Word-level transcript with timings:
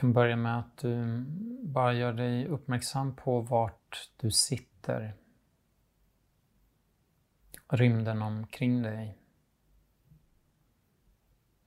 kan 0.00 0.12
börja 0.12 0.36
med 0.36 0.58
att 0.58 0.76
du 0.76 1.24
bara 1.62 1.92
gör 1.92 2.12
dig 2.12 2.46
uppmärksam 2.46 3.16
på 3.16 3.40
vart 3.40 4.10
du 4.16 4.30
sitter. 4.30 5.14
Rymden 7.68 8.22
omkring 8.22 8.82
dig. 8.82 9.18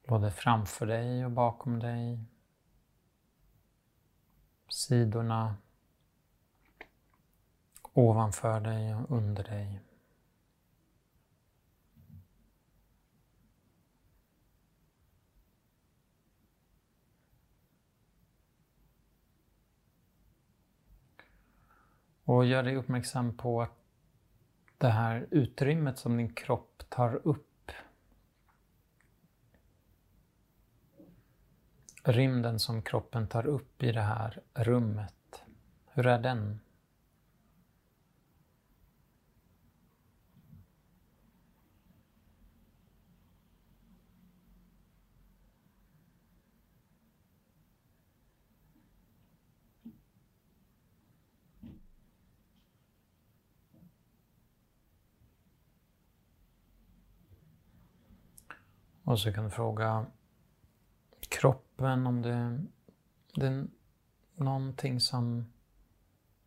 Både 0.07 0.31
framför 0.31 0.85
dig 0.85 1.25
och 1.25 1.31
bakom 1.31 1.79
dig. 1.79 2.25
Sidorna. 4.69 5.55
Ovanför 7.93 8.59
dig 8.59 8.95
och 8.95 9.11
under 9.17 9.43
dig. 9.43 9.82
Och 22.23 22.45
gör 22.45 22.63
dig 22.63 22.75
uppmärksam 22.75 23.37
på 23.37 23.61
att 23.61 23.77
det 24.77 24.89
här 24.89 25.27
utrymmet 25.31 25.97
som 25.97 26.17
din 26.17 26.33
kropp 26.33 26.83
tar 26.89 27.27
upp. 27.27 27.71
Rymden 32.03 32.59
som 32.59 32.81
kroppen 32.81 33.27
tar 33.27 33.45
upp 33.45 33.83
i 33.83 33.91
det 33.91 34.01
här 34.01 34.41
rummet. 34.53 35.43
Hur 35.87 36.07
är 36.07 36.19
den? 36.19 36.59
Och 59.03 59.19
så 59.19 59.33
kan 59.33 59.43
du 59.43 59.49
fråga 59.49 60.05
kroppen 61.29 62.07
om 62.07 62.21
det, 62.21 62.65
det 63.35 63.47
är 63.47 63.67
någonting 64.35 64.99
som 64.99 65.53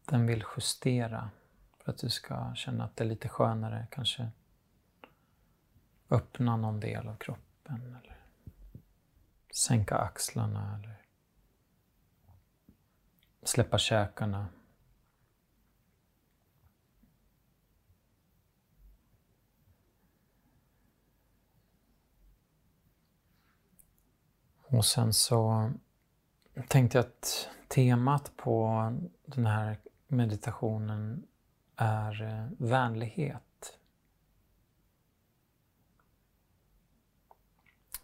den 0.04 0.26
vill 0.26 0.44
justera 0.56 1.30
för 1.78 1.92
att 1.92 1.98
du 1.98 2.10
ska 2.10 2.54
känna 2.54 2.84
att 2.84 2.96
det 2.96 3.04
är 3.04 3.08
lite 3.08 3.28
skönare. 3.28 3.86
Kanske 3.90 4.30
öppna 6.10 6.56
någon 6.56 6.80
del 6.80 7.08
av 7.08 7.16
kroppen 7.16 7.82
eller 7.86 8.16
sänka 9.54 9.96
axlarna 9.96 10.78
eller 10.78 11.02
släppa 13.42 13.78
käkarna. 13.78 14.48
Och 24.68 24.84
sen 24.84 25.12
så 25.12 25.72
tänkte 26.68 26.98
jag 26.98 27.06
att 27.06 27.48
temat 27.68 28.32
på 28.36 28.92
den 29.26 29.46
här 29.46 29.78
meditationen 30.08 31.26
är 31.76 32.22
eh, 32.22 32.46
vänlighet. 32.58 33.78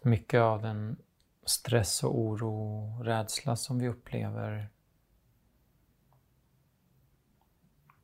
Mycket 0.01 0.41
av 0.41 0.61
den 0.61 0.97
stress 1.43 2.03
och 2.03 2.19
oro 2.19 2.83
och 2.97 3.05
rädsla 3.05 3.55
som 3.55 3.79
vi 3.79 3.87
upplever 3.87 4.69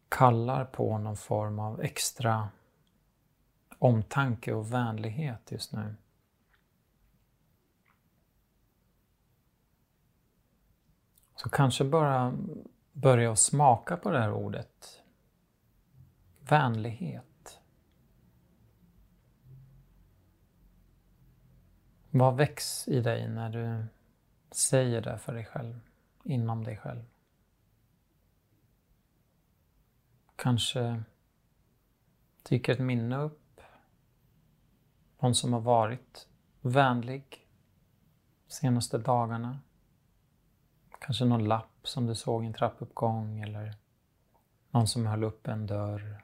kallar 0.10 0.66
på 0.66 0.98
någon 0.98 1.18
form 1.18 1.60
av 1.60 1.82
extra 1.82 2.50
omtanke 3.80 4.54
och 4.54 4.74
vänlighet 4.74 5.52
just 5.52 5.74
nu. 5.74 5.96
Så 11.42 11.50
kanske 11.50 11.84
bara 11.84 12.38
börja 12.92 13.32
att 13.32 13.40
smaka 13.40 13.98
på 13.98 14.12
det 14.12 14.20
här 14.20 14.34
ordet. 14.34 15.04
Vänlighet. 16.40 17.60
Vad 22.10 22.36
väcks 22.38 22.88
i 22.88 23.02
dig 23.02 23.30
när 23.30 23.50
du 23.50 23.86
säger 24.52 25.02
det 25.02 25.18
för 25.18 25.34
dig 25.34 25.46
själv, 25.46 25.80
inom 26.24 26.64
dig 26.64 26.78
själv? 26.78 27.04
Kanske 30.36 31.04
dyker 32.50 32.74
ett 32.74 32.80
minne 32.80 33.18
upp. 33.18 33.62
Någon 35.20 35.36
som 35.36 35.54
har 35.54 35.62
varit 35.62 36.28
vänlig 36.62 37.48
de 38.48 38.54
senaste 38.54 38.98
dagarna. 38.98 39.60
Kanske 41.10 41.26
någon 41.26 41.44
lapp 41.44 41.88
som 41.88 42.06
du 42.06 42.16
såg 42.16 42.44
i 42.44 42.48
en 42.48 42.54
trappuppgång 42.54 43.40
eller 43.40 43.76
någon 44.72 44.88
som 44.88 45.06
höll 45.06 45.24
upp 45.24 45.48
en 45.48 45.68
dörr. 45.68 46.24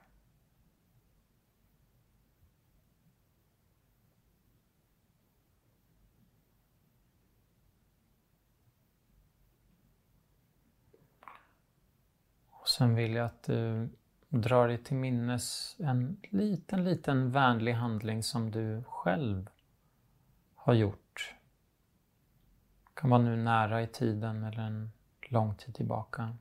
Och 12.50 12.68
sen 12.68 12.96
vill 12.96 13.14
jag 13.14 13.26
att 13.26 13.44
du 13.44 13.90
drar 14.30 14.68
dig 14.68 14.84
till 14.84 14.98
minnes 14.98 15.76
en 15.80 16.18
liten, 16.30 16.84
liten 16.84 17.32
vänlig 17.32 17.74
handling 17.74 18.24
som 18.24 18.52
du 18.52 18.84
själv 18.84 19.50
har 20.56 20.74
gjort 20.74 21.05
kan 22.96 23.10
vara 23.10 23.22
nu 23.22 23.36
nära 23.36 23.82
i 23.82 23.88
tiden 23.88 24.44
eller 24.44 24.64
en 24.64 24.92
lång 25.22 25.56
tid 25.56 25.76
tillbaka. 25.76 26.38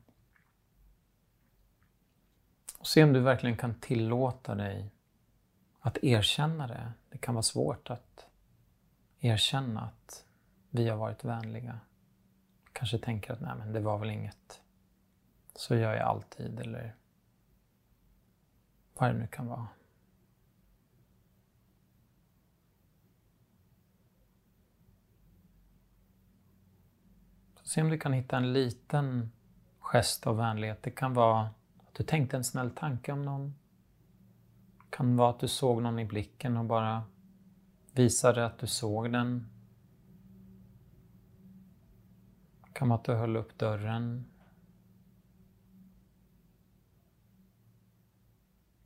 Och 2.79 2.87
se 2.87 3.03
om 3.03 3.13
du 3.13 3.19
verkligen 3.19 3.57
kan 3.57 3.79
tillåta 3.79 4.55
dig 4.55 4.91
att 5.79 6.03
erkänna 6.03 6.67
det. 6.67 6.91
Det 7.09 7.17
kan 7.17 7.33
vara 7.35 7.43
svårt 7.43 7.89
att 7.89 8.25
erkänna 9.19 9.81
att 9.81 10.25
vi 10.69 10.89
har 10.89 10.97
varit 10.97 11.23
vänliga. 11.23 11.79
Kanske 12.73 12.97
tänker 12.97 13.33
att 13.33 13.41
nej 13.41 13.55
men 13.57 13.73
det 13.73 13.79
var 13.79 13.97
väl 13.97 14.09
inget. 14.09 14.61
Så 15.55 15.75
gör 15.75 15.93
jag 15.93 16.07
alltid 16.07 16.59
eller 16.59 16.95
vad 18.93 19.09
det 19.09 19.17
nu 19.17 19.27
kan 19.27 19.47
vara. 19.47 19.67
Se 27.75 27.81
om 27.81 27.89
du 27.89 27.97
kan 27.97 28.13
hitta 28.13 28.37
en 28.37 28.53
liten 28.53 29.31
gest 29.79 30.27
av 30.27 30.37
vänlighet. 30.37 30.83
Det 30.83 30.91
kan 30.91 31.13
vara 31.13 31.41
att 31.41 31.93
du 31.93 32.03
tänkte 32.03 32.37
en 32.37 32.43
snäll 32.43 32.71
tanke 32.71 33.11
om 33.11 33.25
någon. 33.25 33.55
Det 34.77 34.97
kan 34.97 35.17
vara 35.17 35.29
att 35.29 35.39
du 35.39 35.47
såg 35.47 35.81
någon 35.81 35.99
i 35.99 36.05
blicken 36.05 36.57
och 36.57 36.65
bara 36.65 37.03
visade 37.91 38.45
att 38.45 38.59
du 38.59 38.67
såg 38.67 39.11
den. 39.11 39.49
Det 42.65 42.73
kan 42.73 42.89
vara 42.89 42.99
att 42.99 43.05
du 43.05 43.13
höll 43.13 43.35
upp 43.35 43.57
dörren. 43.57 44.25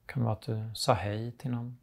Det 0.05 0.13
kan 0.13 0.23
vara 0.23 0.33
att 0.33 0.41
du 0.41 0.71
sa 0.75 0.93
hej 0.93 1.31
till 1.31 1.51
någon. 1.51 1.77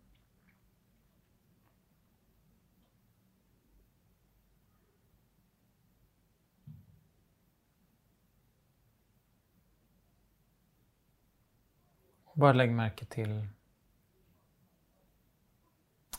Bara 12.37 12.53
lägg 12.53 12.71
märke 12.71 13.05
till 13.05 13.47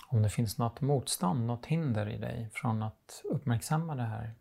om 0.07 0.21
det 0.21 0.29
finns 0.29 0.57
något 0.57 0.81
motstånd, 0.81 1.45
något 1.45 1.65
hinder 1.65 2.09
i 2.09 2.17
dig 2.17 2.49
från 2.53 2.83
att 2.83 3.21
uppmärksamma 3.23 3.95
det 3.95 4.03
här. 4.03 4.33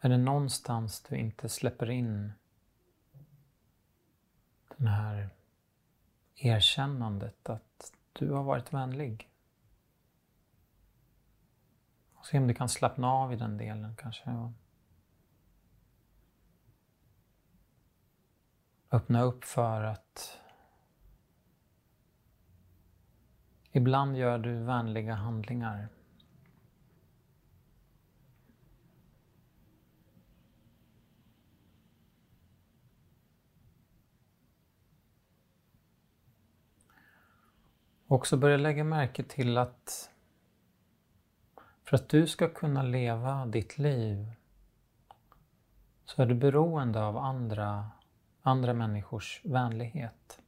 Är 0.00 0.08
det 0.08 0.16
någonstans 0.16 1.02
du 1.02 1.16
inte 1.16 1.48
släpper 1.48 1.90
in 1.90 2.32
det 4.76 4.88
här 4.88 5.30
erkännandet 6.34 7.48
att 7.48 7.92
du 8.12 8.30
har 8.30 8.42
varit 8.42 8.72
vänlig? 8.72 9.30
Se 12.24 12.38
om 12.38 12.46
du 12.46 12.54
kan 12.54 12.68
slappna 12.68 13.12
av 13.12 13.32
i 13.32 13.36
den 13.36 13.56
delen 13.56 13.96
kanske. 13.96 14.52
öppna 18.92 19.22
upp 19.22 19.44
för 19.44 19.84
att 19.84 20.38
ibland 23.72 24.16
gör 24.16 24.38
du 24.38 24.54
vänliga 24.54 25.14
handlingar. 25.14 25.88
Också 38.06 38.36
börja 38.36 38.56
lägga 38.56 38.84
märke 38.84 39.22
till 39.22 39.58
att 39.58 40.10
för 41.84 41.96
att 41.96 42.08
du 42.08 42.26
ska 42.26 42.48
kunna 42.48 42.82
leva 42.82 43.46
ditt 43.46 43.78
liv 43.78 44.32
så 46.04 46.22
är 46.22 46.26
du 46.26 46.34
beroende 46.34 47.04
av 47.04 47.16
andra 47.16 47.90
andra 48.42 48.72
människors 48.72 49.40
vänlighet. 49.44 50.40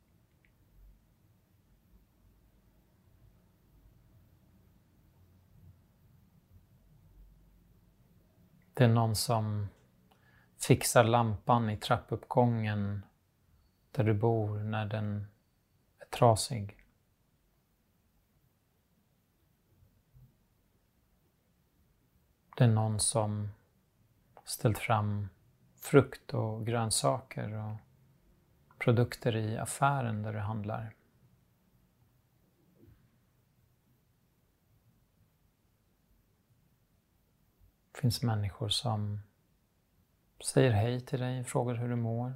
Det 8.75 8.85
är 8.85 8.89
någon 8.89 9.17
som 9.17 9.69
fixar 10.57 11.05
lampan 11.05 11.71
i 11.71 11.77
trappuppgången 11.77 13.03
där 13.91 14.05
du 14.05 14.15
bor 14.15 14.59
när 14.59 14.87
den 14.87 15.27
är 15.99 16.07
trasig. 16.07 16.85
Det 22.57 22.65
är 22.65 22.69
någon 22.69 23.01
som 23.01 23.49
ställt 24.45 24.79
fram 24.79 25.29
frukt 25.85 26.35
och 26.35 26.67
grönsaker 26.67 27.53
och 27.53 27.77
produkter 28.79 29.37
i 29.37 29.59
affären 29.59 30.23
där 30.23 30.33
du 30.33 30.39
handlar. 30.39 30.95
Det 37.93 38.01
finns 38.01 38.23
människor 38.23 38.69
som 38.69 39.21
säger 40.45 40.71
hej 40.71 41.01
till 41.01 41.21
dig, 41.21 41.45
frågar 41.45 41.75
hur 41.75 41.89
du 41.89 41.97
mår. 41.97 42.33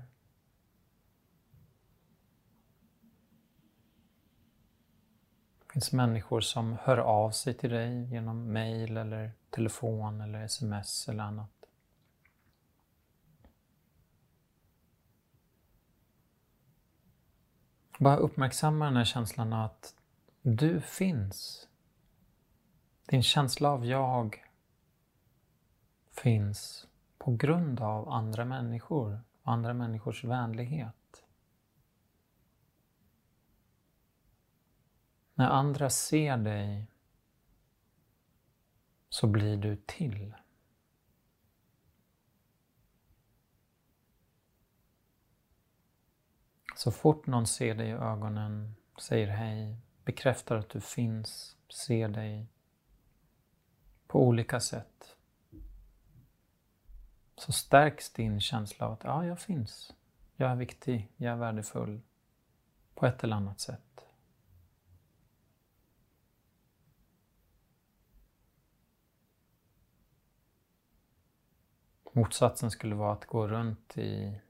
Det 5.58 5.72
finns 5.72 5.92
människor 5.92 6.40
som 6.40 6.78
hör 6.82 6.98
av 6.98 7.30
sig 7.30 7.54
till 7.54 7.70
dig 7.70 8.04
genom 8.04 8.52
mail 8.52 8.96
eller 8.96 9.32
telefon 9.50 10.20
eller 10.20 10.44
sms 10.44 11.08
eller 11.08 11.24
annat. 11.24 11.57
Bara 17.98 18.16
uppmärksamma 18.16 18.84
den 18.84 18.96
här 18.96 19.04
känslan 19.04 19.52
av 19.52 19.64
att 19.64 19.94
du 20.42 20.80
finns. 20.80 21.68
Din 23.06 23.22
känsla 23.22 23.70
av 23.70 23.86
jag 23.86 24.44
finns 26.10 26.86
på 27.18 27.36
grund 27.36 27.80
av 27.80 28.08
andra 28.08 28.44
människor 28.44 29.20
och 29.42 29.52
andra 29.52 29.74
människors 29.74 30.24
vänlighet. 30.24 31.24
När 35.34 35.48
andra 35.48 35.90
ser 35.90 36.36
dig 36.36 36.86
så 39.08 39.26
blir 39.26 39.56
du 39.56 39.76
till. 39.76 40.34
Så 46.78 46.90
fort 46.90 47.26
någon 47.26 47.46
ser 47.46 47.75
dig 47.75 47.88
i 47.88 47.92
ögonen, 47.92 48.75
säger 48.98 49.26
hej, 49.26 49.76
bekräftar 50.04 50.56
att 50.56 50.70
du 50.70 50.80
finns, 50.80 51.56
ser 51.69 52.08
dig 52.08 52.46
på 54.06 54.22
olika 54.22 54.60
sätt 54.60 55.16
så 57.36 57.52
stärks 57.52 58.12
din 58.12 58.40
känsla 58.40 58.86
av 58.86 58.92
att 58.92 59.04
ja, 59.04 59.26
jag 59.26 59.40
finns. 59.40 59.94
Jag 60.36 60.50
är 60.50 60.56
viktig, 60.56 61.12
jag 61.16 61.32
är 61.32 61.36
värdefull 61.36 62.00
på 62.94 63.06
ett 63.06 63.24
eller 63.24 63.36
annat 63.36 63.60
sätt. 63.60 64.06
Motsatsen 72.12 72.70
skulle 72.70 72.94
vara 72.94 73.12
att 73.12 73.26
gå 73.26 73.48
runt 73.48 73.98
i 73.98 74.40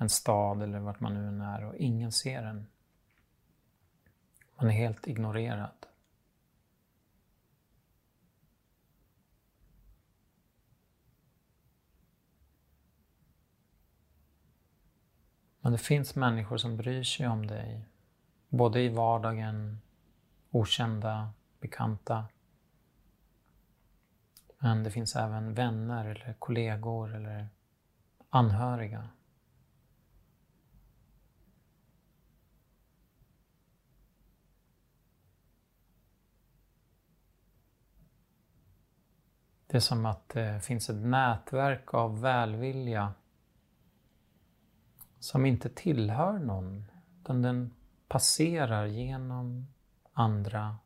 en 0.00 0.08
stad 0.08 0.62
eller 0.62 0.78
vart 0.78 1.00
man 1.00 1.14
nu 1.14 1.28
än 1.28 1.40
är 1.40 1.64
och 1.64 1.76
ingen 1.76 2.12
ser 2.12 2.42
en. 2.42 2.66
Man 4.56 4.66
är 4.66 4.72
helt 4.72 5.06
ignorerad. 5.06 5.86
Men 15.60 15.72
det 15.72 15.78
finns 15.78 16.14
människor 16.14 16.56
som 16.56 16.76
bryr 16.76 17.02
sig 17.02 17.28
om 17.28 17.46
dig. 17.46 17.84
Både 18.48 18.80
i 18.80 18.88
vardagen, 18.88 19.80
okända, 20.50 21.32
bekanta. 21.60 22.24
Men 24.58 24.84
det 24.84 24.90
finns 24.90 25.16
även 25.16 25.54
vänner 25.54 26.04
eller 26.04 26.34
kollegor 26.38 27.14
eller 27.14 27.48
anhöriga. 28.30 29.08
Det 39.70 39.76
är 39.76 39.80
som 39.80 40.06
att 40.06 40.28
det 40.28 40.60
finns 40.64 40.90
ett 40.90 41.04
nätverk 41.04 41.94
av 41.94 42.20
välvilja 42.20 43.14
som 45.18 45.46
inte 45.46 45.68
tillhör 45.68 46.38
någon, 46.38 46.90
utan 47.20 47.42
den 47.42 47.74
passerar 48.08 48.86
genom 48.86 49.66
andra, 50.12 50.76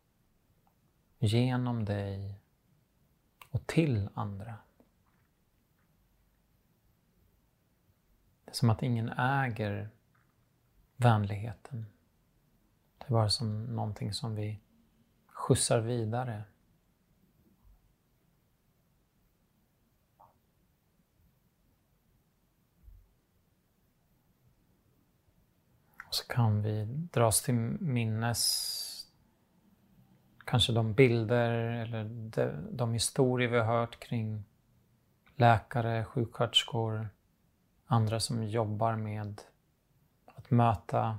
genom 1.18 1.84
dig 1.84 2.40
och 3.50 3.66
till 3.66 4.08
andra. 4.14 4.54
Det 8.44 8.50
är 8.50 8.54
som 8.54 8.70
att 8.70 8.82
ingen 8.82 9.08
äger 9.08 9.90
vänligheten. 10.96 11.86
Det 12.98 13.04
är 13.06 13.10
bara 13.10 13.30
som 13.30 13.64
någonting 13.64 14.12
som 14.12 14.34
vi 14.34 14.60
skjutsar 15.26 15.80
vidare. 15.80 16.44
Så 26.14 26.24
kan 26.26 26.62
vi 26.62 26.84
dras 26.84 27.42
till 27.42 27.54
minnes 27.54 28.74
kanske 30.44 30.72
de 30.72 30.94
bilder 30.94 31.50
eller 31.52 32.04
de, 32.04 32.50
de 32.76 32.92
historier 32.92 33.48
vi 33.48 33.58
har 33.58 33.64
hört 33.64 34.00
kring 34.00 34.44
läkare, 35.36 36.04
sjuksköterskor, 36.04 37.08
andra 37.86 38.20
som 38.20 38.44
jobbar 38.44 38.96
med 38.96 39.40
att 40.24 40.50
möta 40.50 41.18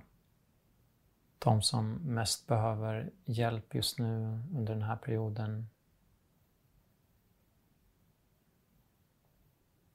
de 1.39 1.61
som 1.61 1.93
mest 1.93 2.47
behöver 2.47 3.11
hjälp 3.25 3.75
just 3.75 3.99
nu 3.99 4.39
under 4.55 4.73
den 4.73 4.83
här 4.83 4.95
perioden. 4.95 5.69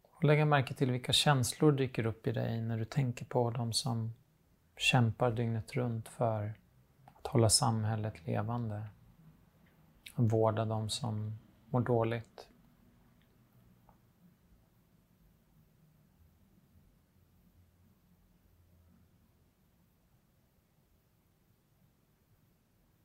Och 0.03 0.25
lägga 0.25 0.45
märke 0.45 0.75
till 0.75 0.91
vilka 0.91 1.13
känslor 1.13 1.73
dyker 1.73 2.07
upp 2.07 2.27
i 2.27 2.33
dig 2.33 2.61
när 2.61 2.79
du 2.79 2.85
tänker 2.85 3.25
på 3.25 3.51
dem 3.51 3.73
som 3.73 4.13
kämpar 4.81 5.31
dygnet 5.31 5.73
runt 5.73 6.09
för 6.09 6.55
att 7.05 7.27
hålla 7.27 7.49
samhället 7.49 8.27
levande. 8.27 8.87
och 10.17 10.31
vårda 10.31 10.65
de 10.65 10.91
som 10.91 11.39
mår 11.71 11.81
dåligt. 11.81 12.49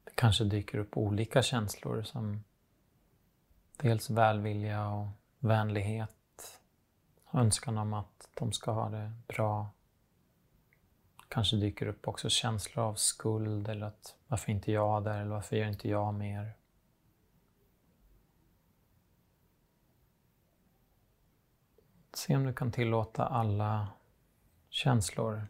Det 0.03 0.11
kanske 0.15 0.43
dyker 0.43 0.77
upp 0.77 0.97
olika 0.97 1.41
känslor 1.41 2.03
som 2.03 2.43
dels 3.77 4.09
välvilja 4.09 4.89
och 4.89 5.07
vänlighet, 5.39 6.61
önskan 7.33 7.77
om 7.77 7.93
att 7.93 8.29
de 8.33 8.51
ska 8.51 8.71
ha 8.71 8.89
det 8.89 9.11
bra 9.27 9.74
kanske 11.35 11.55
dyker 11.55 11.87
upp 11.87 12.07
också 12.07 12.29
känslor 12.29 12.85
av 12.85 12.95
skuld 12.95 13.69
eller 13.69 13.85
att 13.85 14.15
varför 14.27 14.51
inte 14.51 14.71
jag 14.71 15.03
där 15.03 15.19
eller 15.21 15.31
varför 15.31 15.55
gör 15.55 15.67
inte 15.67 15.89
jag 15.89 16.13
mer? 16.13 16.53
Se 22.13 22.35
om 22.35 22.43
du 22.43 22.53
kan 22.53 22.71
tillåta 22.71 23.25
alla 23.25 23.87
känslor. 24.69 25.47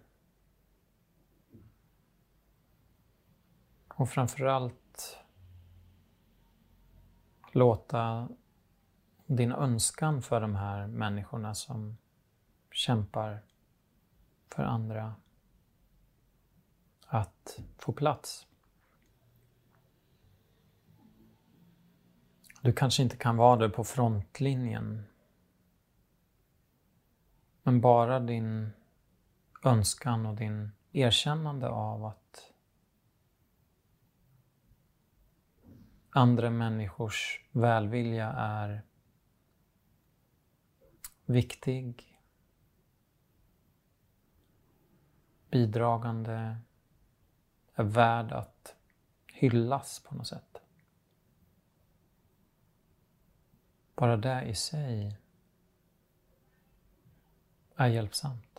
Och 3.88 4.10
framförallt 4.10 5.18
låta 7.52 8.30
din 9.26 9.52
önskan 9.52 10.22
för 10.22 10.42
de 10.42 10.56
här 10.56 10.88
människorna 10.88 11.56
som 11.56 11.98
kämpar 12.72 13.40
för 14.48 14.64
andra 14.64 15.16
att 17.06 17.60
få 17.78 17.94
plats. 17.94 18.48
Du 22.62 22.74
kanske 22.74 23.04
inte 23.04 23.18
kan 23.18 23.38
vara 23.38 23.56
där 23.56 23.70
på 23.70 23.84
frontlinjen. 23.84 25.06
Men 27.64 27.82
bara 27.82 28.20
din 28.20 28.72
önskan 29.64 30.26
och 30.26 30.36
din 30.36 30.72
erkännande 30.92 31.70
av 31.70 32.06
att 32.06 32.54
andra 36.10 36.50
människors 36.50 37.46
välvilja 37.52 38.28
är 38.32 38.82
viktig, 41.26 42.20
bidragande, 45.52 46.56
är 47.76 47.84
värd 47.84 48.32
att 48.32 48.76
hyllas 49.28 50.00
på 50.00 50.16
något 50.16 50.28
sätt. 50.28 50.62
Bara 53.96 54.18
det 54.18 54.44
i 54.44 54.56
sig 54.56 55.18
är 57.76 57.88
hjälpsamt. 57.88 58.56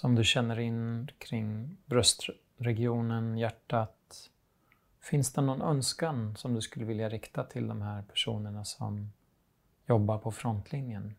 som 0.00 0.14
du 0.14 0.24
känner 0.24 0.58
in 0.58 1.10
kring 1.18 1.76
bröstregionen, 1.86 3.38
hjärtat. 3.38 4.30
Finns 5.00 5.32
det 5.32 5.40
någon 5.40 5.62
önskan 5.62 6.36
som 6.36 6.54
du 6.54 6.60
skulle 6.60 6.84
vilja 6.84 7.08
rikta 7.08 7.44
till 7.44 7.68
de 7.68 7.82
här 7.82 8.02
personerna 8.02 8.64
som 8.64 9.12
jobbar 9.86 10.18
på 10.18 10.32
frontlinjen? 10.32 11.14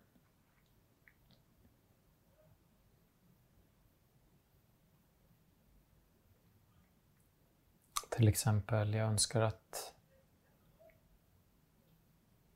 Till 8.10 8.28
exempel, 8.28 8.94
jag 8.94 9.08
önskar 9.08 9.42
att 9.42 9.94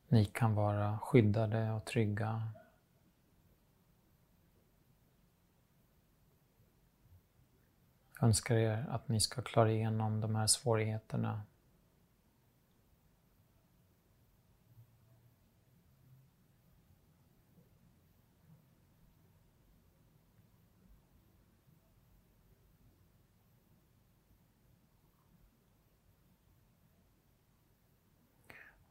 ni 0.08 0.26
kan 0.26 0.56
vara 0.56 1.00
skyddade 1.00 1.72
och 1.72 1.86
trygga 1.86 2.52
önskar 8.26 8.56
er 8.56 8.86
att 8.90 9.10
ni 9.10 9.20
ska 9.20 9.42
klara 9.42 9.72
igenom 9.72 10.22
de 10.22 10.36
här 10.36 10.48
svårigheterna. 10.48 11.42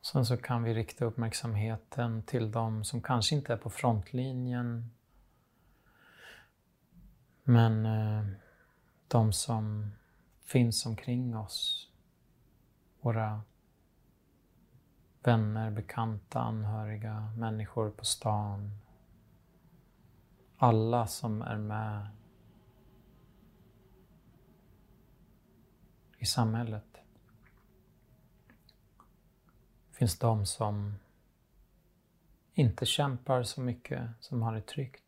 Sen 0.03 0.27
så 0.27 0.37
kan 0.37 0.63
vi 0.63 0.75
rikta 0.75 1.05
uppmärksamheten 1.05 2.23
till 2.23 2.51
de 2.51 2.85
som 2.85 3.03
kanske 3.03 3.35
inte 3.35 3.53
är 3.53 3.57
på 3.57 3.71
frontlinjen 3.71 4.91
men 7.45 7.87
eh, 7.87 8.44
de 9.09 9.33
som 9.33 9.93
finns 10.45 10.87
omkring 10.87 11.37
oss. 11.37 11.91
Våra 13.01 13.43
vänner, 15.23 15.71
bekanta, 15.71 16.41
anhöriga, 16.41 17.33
människor 17.37 17.91
på 17.91 18.05
stan. 18.05 18.71
Alla 20.57 21.07
som 21.07 21.43
är 21.43 21.59
med 21.59 22.09
i 26.19 26.27
samhället. 26.27 27.01
Det 29.91 29.99
finns 29.99 30.19
de 30.19 30.47
som 30.47 30.95
inte 32.55 32.87
kämpar 32.87 33.43
så 33.43 33.61
mycket, 33.61 34.11
som 34.21 34.43
har 34.43 34.55
det 34.55 34.67
tryggt. 34.67 35.04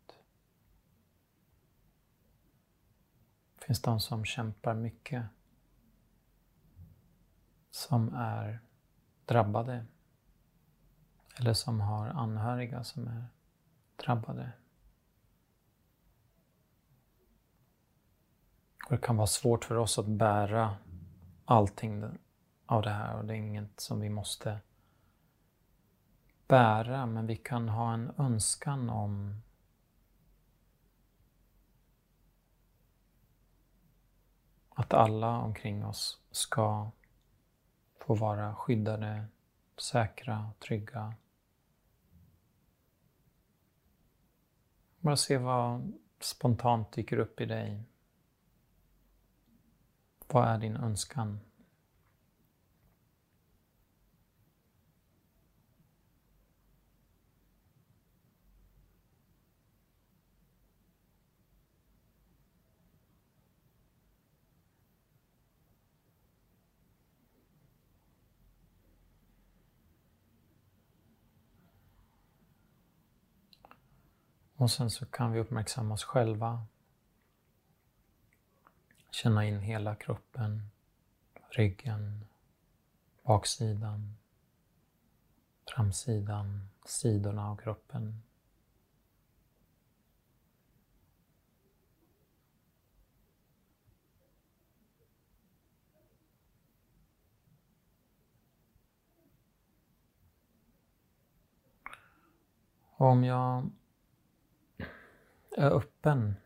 Finns 3.66 3.82
de 3.82 4.00
som 4.00 4.24
kämpar 4.24 4.74
mycket. 4.74 5.24
Som 7.70 8.14
är 8.14 8.60
drabbade. 9.24 9.86
Eller 11.38 11.52
som 11.52 11.80
har 11.80 12.08
anhöriga 12.08 12.84
som 12.84 13.08
är 13.08 13.24
drabbade. 13.96 14.52
Och 18.84 18.92
det 18.92 18.98
kan 18.98 19.16
vara 19.16 19.26
svårt 19.26 19.64
för 19.64 19.76
oss 19.76 19.98
att 19.98 20.06
bära 20.06 20.76
allting 21.44 22.04
av 22.66 22.82
det 22.82 22.90
här 22.90 23.18
och 23.18 23.24
det 23.24 23.34
är 23.34 23.38
inget 23.38 23.80
som 23.80 24.00
vi 24.00 24.08
måste 24.08 24.60
bära 26.48 27.06
men 27.06 27.26
vi 27.26 27.36
kan 27.36 27.68
ha 27.68 27.94
en 27.94 28.12
önskan 28.18 28.90
om 28.90 29.42
Att 34.78 34.94
alla 34.94 35.38
omkring 35.38 35.84
oss 35.84 36.20
ska 36.30 36.90
få 37.98 38.14
vara 38.14 38.54
skyddade, 38.54 39.26
säkra, 39.76 40.50
trygga. 40.58 41.14
Bara 44.98 45.16
se 45.16 45.38
vad 45.38 45.92
spontant 46.20 46.92
dyker 46.92 47.18
upp 47.18 47.40
i 47.40 47.46
dig. 47.46 47.84
Vad 50.28 50.48
är 50.48 50.58
din 50.58 50.76
önskan? 50.76 51.40
Och 74.56 74.70
sen 74.70 74.90
så 74.90 75.06
kan 75.06 75.32
vi 75.32 75.40
uppmärksamma 75.40 75.94
oss 75.94 76.04
själva. 76.04 76.66
Känna 79.10 79.44
in 79.44 79.60
hela 79.60 79.94
kroppen, 79.94 80.70
ryggen, 81.50 82.24
baksidan, 83.22 84.16
framsidan, 85.74 86.68
sidorna 86.84 87.50
av 87.50 87.56
kroppen. 87.56 88.22
Om 102.98 103.24
jag 103.24 103.70
är 105.56 105.70
öppen 105.70 106.36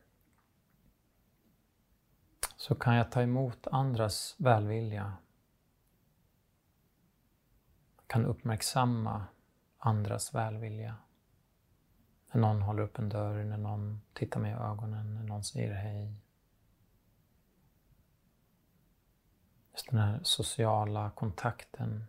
så 2.56 2.74
kan 2.74 2.94
jag 2.94 3.12
ta 3.12 3.22
emot 3.22 3.66
andras 3.66 4.34
välvilja. 4.38 5.16
Jag 7.96 8.06
kan 8.06 8.26
uppmärksamma 8.26 9.26
andras 9.78 10.34
välvilja. 10.34 10.96
När 12.32 12.40
någon 12.40 12.62
håller 12.62 12.82
upp 12.82 12.98
en 12.98 13.08
dörr, 13.08 13.44
när 13.44 13.56
någon 13.56 14.00
tittar 14.12 14.40
mig 14.40 14.50
i 14.52 14.54
ögonen, 14.54 15.14
när 15.14 15.22
någon 15.22 15.44
säger 15.44 15.74
hej. 15.74 16.14
Just 19.72 19.90
den 19.90 20.00
här 20.00 20.20
sociala 20.22 21.10
kontakten. 21.10 22.04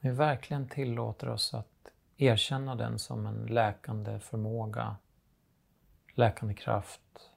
Vi 0.00 0.10
verkligen 0.10 0.68
tillåter 0.68 1.28
oss 1.28 1.54
att 1.54 1.92
erkänna 2.16 2.74
den 2.74 2.98
som 2.98 3.26
en 3.26 3.46
läkande 3.46 4.20
förmåga 4.20 4.96
läkande 6.18 6.54
kraft. 6.54 7.30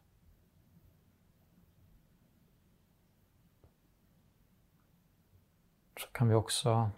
Så 5.99 6.07
kan 6.07 6.27
vi 6.27 6.33
också 6.35 6.91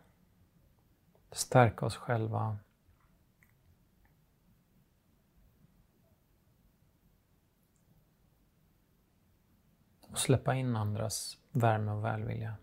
stärka 1.31 1.85
oss 1.85 1.95
själva. 1.95 2.57
Och 10.01 10.19
släppa 10.19 10.55
in 10.55 10.75
andras 10.75 11.37
värme 11.51 11.91
och 11.91 12.05
välvilja. 12.05 12.55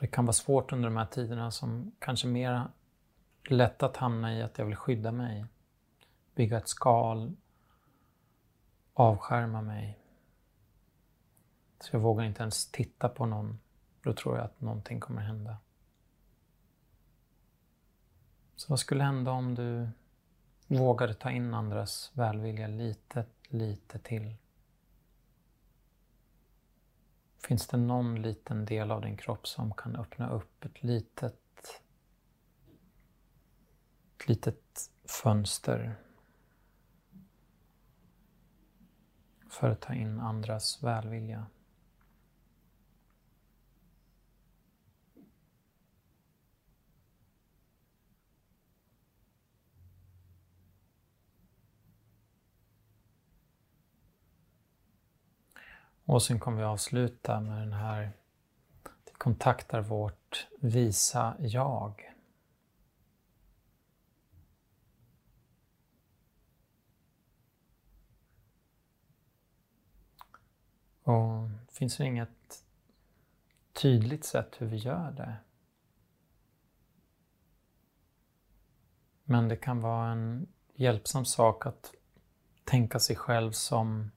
Det 0.00 0.06
kan 0.06 0.26
vara 0.26 0.32
svårt 0.32 0.72
under 0.72 0.88
de 0.88 0.96
här 0.96 1.06
tiderna 1.06 1.50
som 1.50 1.92
kanske 1.98 2.26
mer 2.26 2.68
lätt 3.44 3.82
att 3.82 3.96
hamna 3.96 4.34
i 4.34 4.42
att 4.42 4.58
jag 4.58 4.66
vill 4.66 4.76
skydda 4.76 5.12
mig. 5.12 5.46
Bygga 6.40 6.58
ett 6.58 6.68
skal. 6.68 7.36
Avskärma 8.94 9.62
mig. 9.62 9.98
Så 11.80 11.96
jag 11.96 12.00
vågar 12.00 12.24
inte 12.24 12.42
ens 12.42 12.70
titta 12.70 13.08
på 13.08 13.26
någon. 13.26 13.60
Då 14.02 14.12
tror 14.12 14.36
jag 14.36 14.44
att 14.44 14.60
någonting 14.60 15.00
kommer 15.00 15.22
hända. 15.22 15.56
Så 18.56 18.72
vad 18.72 18.78
skulle 18.78 19.04
hända 19.04 19.30
om 19.30 19.54
du 19.54 19.88
vågade 20.66 21.14
ta 21.14 21.30
in 21.30 21.54
andras 21.54 22.12
välvilja 22.14 22.66
lite, 22.66 23.26
lite 23.48 23.98
till? 23.98 24.36
Finns 27.38 27.66
det 27.66 27.76
någon 27.76 28.22
liten 28.22 28.64
del 28.64 28.90
av 28.90 29.00
din 29.00 29.16
kropp 29.16 29.48
som 29.48 29.74
kan 29.74 29.96
öppna 29.96 30.30
upp 30.30 30.64
ett 30.64 30.82
litet, 30.82 31.82
ett 34.16 34.28
litet 34.28 34.90
fönster 35.22 35.96
för 39.50 39.70
att 39.70 39.80
ta 39.80 39.94
in 39.94 40.20
andras 40.20 40.82
välvilja? 40.82 41.46
Och 56.04 56.22
sen 56.22 56.40
kommer 56.40 56.58
vi 56.58 56.64
avsluta 56.64 57.40
med 57.40 57.58
den 57.58 57.72
här 57.72 58.10
Vi 59.06 59.12
kontaktar 59.12 59.80
vårt 59.80 60.46
visa 60.60 61.36
jag. 61.38 62.14
Och 71.10 71.48
det 71.66 71.72
finns 71.72 71.96
det 71.96 72.04
inget 72.04 72.64
tydligt 73.72 74.24
sätt 74.24 74.56
hur 74.58 74.66
vi 74.66 74.76
gör 74.76 75.10
det. 75.10 75.36
Men 79.24 79.48
det 79.48 79.56
kan 79.56 79.80
vara 79.80 80.10
en 80.10 80.46
hjälpsam 80.74 81.24
sak 81.24 81.66
att 81.66 81.94
tänka 82.64 82.98
sig 82.98 83.16
själv 83.16 83.52
som 83.52 84.10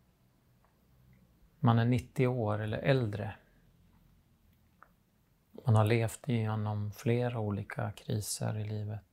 man 1.59 1.79
är 1.79 1.85
90 1.85 2.27
år 2.27 2.61
eller 2.61 2.77
äldre. 2.77 3.35
Man 5.65 5.75
har 5.75 5.85
levt 5.85 6.29
igenom 6.29 6.91
flera 6.91 7.39
olika 7.39 7.91
kriser 7.91 8.57
i 8.57 8.63
livet. 8.63 9.03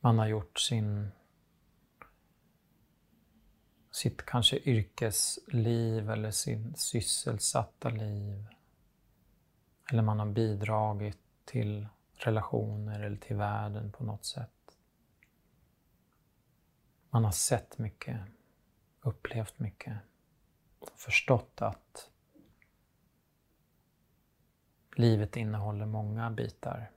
Man 0.00 0.18
har 0.18 0.26
gjort 0.26 0.58
sin 0.58 1.10
sitt 4.04 4.26
kanske 4.26 4.56
yrkesliv 4.56 6.10
eller 6.10 6.30
sin 6.30 6.74
sysselsatta 6.74 7.88
liv. 7.88 8.46
Eller 9.90 10.02
man 10.02 10.18
har 10.18 10.26
bidragit 10.26 11.18
till 11.44 11.88
relationer 12.14 13.00
eller 13.00 13.16
till 13.16 13.36
världen 13.36 13.92
på 13.92 14.04
något 14.04 14.24
sätt. 14.24 14.76
Man 17.10 17.24
har 17.24 17.32
sett 17.32 17.78
mycket, 17.78 18.20
upplevt 19.00 19.58
mycket 19.58 19.98
förstått 20.96 21.62
att 21.62 22.10
livet 24.96 25.36
innehåller 25.36 25.86
många 25.86 26.30
bitar. 26.30 26.90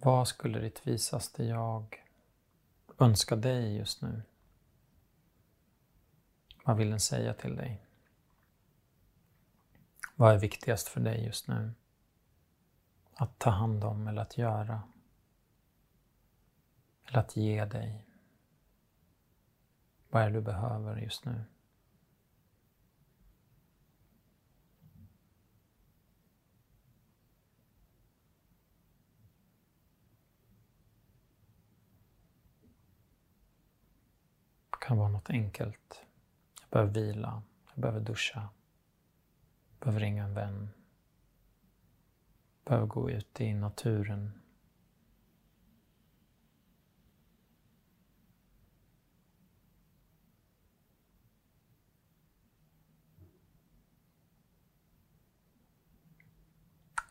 Vad 0.00 0.28
skulle 0.28 0.58
ditt 0.58 0.86
visaste 0.86 1.44
jag 1.44 2.04
önska 2.98 3.36
dig 3.36 3.76
just 3.76 4.02
nu? 4.02 4.22
Vad 6.64 6.76
vill 6.76 6.90
den 6.90 7.00
säga 7.00 7.34
till 7.34 7.56
dig? 7.56 7.84
Vad 10.14 10.34
är 10.34 10.38
viktigast 10.38 10.88
för 10.88 11.00
dig 11.00 11.24
just 11.24 11.48
nu? 11.48 11.72
Att 13.14 13.38
ta 13.38 13.50
hand 13.50 13.84
om 13.84 14.08
eller 14.08 14.22
att 14.22 14.38
göra? 14.38 14.82
Eller 17.04 17.18
att 17.18 17.36
ge 17.36 17.64
dig. 17.64 18.04
Vad 20.08 20.22
är 20.22 20.26
det 20.26 20.34
du 20.34 20.40
behöver 20.40 20.96
just 20.96 21.24
nu? 21.24 21.44
Kan 34.88 34.98
vara 34.98 35.08
något 35.08 35.30
enkelt. 35.30 36.06
Jag 36.60 36.70
behöver 36.70 36.92
vila. 36.92 37.42
Jag 37.74 37.82
behöver 37.82 38.00
duscha. 38.00 38.48
Jag 39.70 39.80
behöver 39.80 40.00
ringa 40.00 40.24
en 40.24 40.34
vän. 40.34 40.68
Jag 42.64 42.70
behöver 42.70 42.86
gå 42.86 43.10
ut 43.10 43.40
i 43.40 43.54
naturen 43.54 44.32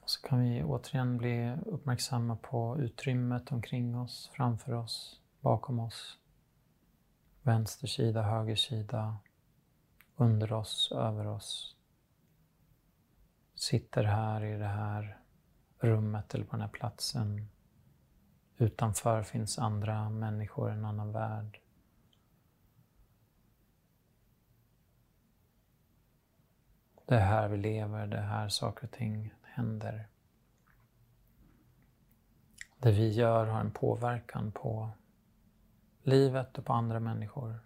Så 0.06 0.28
kan 0.28 0.40
vi 0.40 0.64
återigen 0.64 1.18
bli 1.18 1.56
uppmärksamma 1.66 2.36
på 2.36 2.78
utrymmet 2.80 3.52
omkring 3.52 3.98
oss, 3.98 4.32
framför 4.34 4.74
oss, 4.74 5.22
bakom 5.42 5.80
oss. 5.80 6.18
Vänster 7.48 7.88
sida, 7.88 8.22
höger 8.22 8.56
sida, 8.56 9.18
under 10.16 10.54
oss, 10.54 10.92
över 10.92 11.28
oss. 11.28 11.76
Sitter 13.56 14.04
här 14.04 14.44
i 14.44 14.58
det 14.58 14.68
här 14.68 15.18
rummet 15.80 16.34
eller 16.34 16.46
på 16.46 16.52
den 16.52 16.62
här 16.62 16.68
platsen. 16.68 17.48
Utanför 18.58 19.24
finns 19.24 19.60
andra 19.60 20.10
människor, 20.10 20.72
en 20.72 20.86
annan 20.86 21.12
värld. 21.12 21.60
Det 27.06 27.16
är 27.16 27.26
här 27.26 27.48
vi 27.48 27.58
lever, 27.58 28.08
det 28.08 28.18
är 28.18 28.28
här 28.28 28.50
saker 28.50 28.88
och 28.88 28.94
ting 28.94 29.34
händer. 29.42 30.08
Det 32.78 32.92
vi 32.92 33.10
gör 33.10 33.46
har 33.46 33.60
en 33.60 33.72
påverkan 33.72 34.52
på 34.52 34.92
livet 36.08 36.58
och 36.58 36.66
på 36.66 36.74
andra 36.74 37.00
människor. 37.00 37.60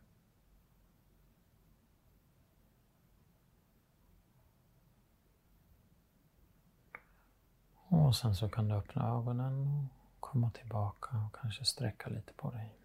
Och 7.87 8.15
sen 8.15 8.35
så 8.35 8.49
kan 8.49 8.67
du 8.67 8.75
öppna 8.75 9.07
ögonen 9.07 9.87
och 10.05 10.19
komma 10.19 10.51
tillbaka 10.51 11.17
och 11.17 11.35
kanske 11.41 11.65
sträcka 11.65 12.09
lite 12.09 12.33
på 12.33 12.51
dig. 12.51 12.80